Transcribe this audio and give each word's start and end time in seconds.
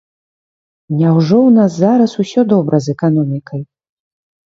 Няўжо 1.01 1.27
ў 1.43 1.49
нас 1.59 1.71
зараз 1.85 2.11
усё 2.25 2.49
добра 2.57 2.75
з 2.89 2.99
эканомікай? 2.99 3.61